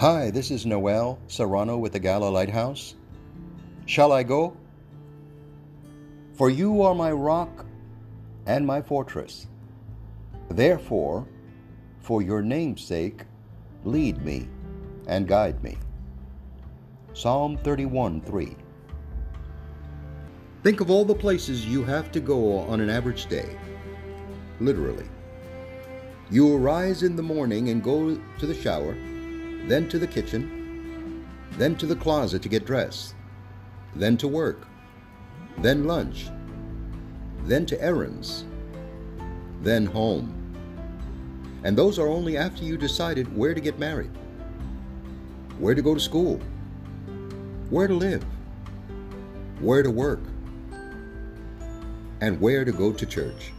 Hi, 0.00 0.30
this 0.30 0.52
is 0.52 0.64
Noel 0.64 1.18
Serrano 1.26 1.76
with 1.76 1.90
the 1.90 1.98
Gala 1.98 2.28
Lighthouse. 2.28 2.94
Shall 3.86 4.12
I 4.12 4.22
go? 4.22 4.56
For 6.34 6.50
you 6.50 6.82
are 6.82 6.94
my 6.94 7.10
rock 7.10 7.66
and 8.46 8.64
my 8.64 8.80
fortress. 8.80 9.48
Therefore, 10.50 11.26
for 11.98 12.22
your 12.22 12.42
name's 12.42 12.84
sake, 12.84 13.24
lead 13.82 14.24
me 14.24 14.48
and 15.08 15.26
guide 15.26 15.60
me. 15.64 15.76
Psalm 17.12 17.58
31 17.64 18.20
3. 18.20 18.56
Think 20.62 20.80
of 20.80 20.92
all 20.92 21.04
the 21.04 21.12
places 21.12 21.66
you 21.66 21.82
have 21.82 22.12
to 22.12 22.20
go 22.20 22.58
on 22.58 22.80
an 22.80 22.88
average 22.88 23.26
day. 23.26 23.58
Literally. 24.60 25.08
You 26.30 26.54
arise 26.54 27.02
in 27.02 27.16
the 27.16 27.22
morning 27.24 27.70
and 27.70 27.82
go 27.82 28.16
to 28.38 28.46
the 28.46 28.54
shower, 28.54 28.96
then 29.66 29.88
to 29.88 29.98
the 29.98 30.06
kitchen, 30.06 31.26
then 31.52 31.76
to 31.76 31.86
the 31.86 31.96
closet 31.96 32.42
to 32.42 32.48
get 32.48 32.64
dressed, 32.64 33.14
then 33.94 34.16
to 34.16 34.28
work, 34.28 34.66
then 35.58 35.84
lunch, 35.84 36.28
then 37.44 37.66
to 37.66 37.82
errands, 37.82 38.44
then 39.62 39.86
home. 39.86 40.34
And 41.64 41.76
those 41.76 41.98
are 41.98 42.06
only 42.06 42.36
after 42.36 42.62
you 42.62 42.76
decided 42.76 43.36
where 43.36 43.54
to 43.54 43.60
get 43.60 43.78
married, 43.78 44.12
where 45.58 45.74
to 45.74 45.82
go 45.82 45.94
to 45.94 46.00
school, 46.00 46.40
where 47.70 47.88
to 47.88 47.94
live, 47.94 48.24
where 49.60 49.82
to 49.82 49.90
work, 49.90 50.20
and 52.20 52.40
where 52.40 52.64
to 52.64 52.72
go 52.72 52.92
to 52.92 53.06
church. 53.06 53.52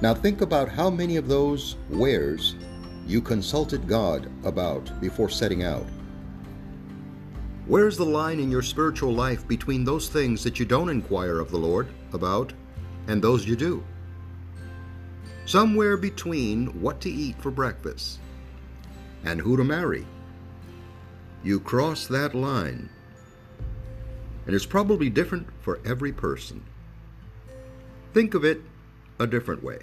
Now 0.00 0.14
think 0.14 0.42
about 0.42 0.68
how 0.68 0.90
many 0.90 1.16
of 1.16 1.28
those 1.28 1.76
wheres 1.88 2.54
you 3.08 3.22
consulted 3.22 3.88
God 3.88 4.30
about 4.44 5.00
before 5.00 5.30
setting 5.30 5.64
out. 5.64 5.86
Where's 7.66 7.96
the 7.96 8.04
line 8.04 8.38
in 8.38 8.50
your 8.50 8.62
spiritual 8.62 9.14
life 9.14 9.48
between 9.48 9.82
those 9.82 10.08
things 10.08 10.44
that 10.44 10.58
you 10.58 10.66
don't 10.66 10.90
inquire 10.90 11.40
of 11.40 11.50
the 11.50 11.58
Lord 11.58 11.88
about 12.12 12.52
and 13.06 13.20
those 13.20 13.48
you 13.48 13.56
do? 13.56 13.82
Somewhere 15.46 15.96
between 15.96 16.66
what 16.82 17.00
to 17.00 17.10
eat 17.10 17.40
for 17.40 17.50
breakfast 17.50 18.20
and 19.24 19.40
who 19.40 19.56
to 19.56 19.64
marry. 19.64 20.06
You 21.42 21.60
cross 21.60 22.06
that 22.08 22.34
line, 22.34 22.90
and 24.44 24.54
it's 24.54 24.66
probably 24.66 25.08
different 25.08 25.46
for 25.60 25.80
every 25.84 26.12
person. 26.12 26.62
Think 28.12 28.34
of 28.34 28.44
it 28.44 28.60
a 29.18 29.26
different 29.26 29.62
way. 29.62 29.78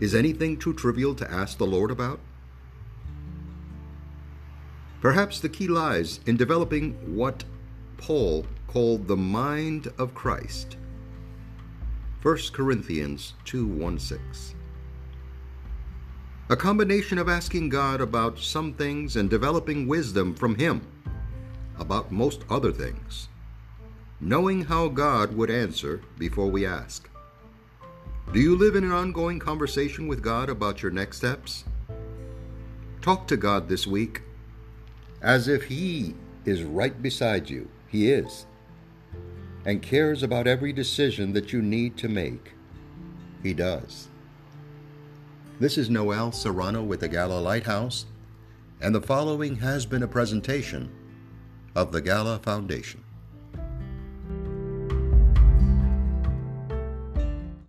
Is 0.00 0.14
anything 0.14 0.56
too 0.56 0.72
trivial 0.72 1.14
to 1.14 1.30
ask 1.30 1.58
the 1.58 1.66
Lord 1.66 1.90
about? 1.90 2.20
Perhaps 5.00 5.40
the 5.40 5.48
key 5.48 5.68
lies 5.68 6.20
in 6.26 6.36
developing 6.36 6.94
what 7.16 7.44
Paul 7.96 8.46
called 8.66 9.06
the 9.06 9.16
mind 9.16 9.92
of 9.98 10.14
Christ. 10.14 10.76
1 12.22 12.38
Corinthians 12.52 13.34
2 13.44 13.66
1 13.66 13.98
6. 13.98 14.54
A 16.50 16.56
combination 16.56 17.18
of 17.18 17.28
asking 17.28 17.68
God 17.68 18.00
about 18.00 18.38
some 18.38 18.72
things 18.72 19.16
and 19.16 19.28
developing 19.28 19.86
wisdom 19.86 20.34
from 20.34 20.54
Him 20.54 20.80
about 21.78 22.10
most 22.10 22.42
other 22.50 22.72
things 22.72 23.28
knowing 24.20 24.64
how 24.64 24.88
God 24.88 25.36
would 25.36 25.50
answer 25.50 26.00
before 26.18 26.50
we 26.50 26.66
ask. 26.66 27.08
Do 28.30 28.40
you 28.40 28.56
live 28.56 28.76
in 28.76 28.84
an 28.84 28.92
ongoing 28.92 29.38
conversation 29.38 30.06
with 30.06 30.22
God 30.22 30.50
about 30.50 30.82
your 30.82 30.92
next 30.92 31.16
steps? 31.16 31.64
Talk 33.00 33.26
to 33.28 33.38
God 33.38 33.70
this 33.70 33.86
week 33.86 34.20
as 35.22 35.48
if 35.48 35.64
He 35.64 36.14
is 36.44 36.62
right 36.62 37.00
beside 37.00 37.48
you. 37.48 37.70
He 37.88 38.12
is. 38.12 38.44
And 39.64 39.80
cares 39.80 40.22
about 40.22 40.46
every 40.46 40.74
decision 40.74 41.32
that 41.32 41.54
you 41.54 41.62
need 41.62 41.96
to 41.96 42.08
make. 42.08 42.52
He 43.42 43.54
does. 43.54 44.08
This 45.58 45.78
is 45.78 45.88
Noel 45.88 46.30
Serrano 46.30 46.82
with 46.82 47.00
the 47.00 47.08
Gala 47.08 47.40
Lighthouse, 47.40 48.04
and 48.78 48.94
the 48.94 49.00
following 49.00 49.56
has 49.56 49.86
been 49.86 50.02
a 50.02 50.08
presentation 50.08 50.90
of 51.74 51.92
the 51.92 52.02
Gala 52.02 52.40
Foundation. 52.40 53.02